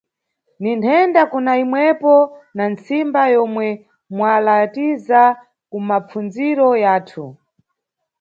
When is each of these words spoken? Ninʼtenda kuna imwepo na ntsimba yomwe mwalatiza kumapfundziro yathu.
Ninʼtenda 0.61 1.21
kuna 1.31 1.51
imwepo 1.63 2.13
na 2.55 2.63
ntsimba 2.73 3.21
yomwe 3.35 3.67
mwalatiza 4.15 5.21
kumapfundziro 5.69 6.67
yathu. 6.83 7.25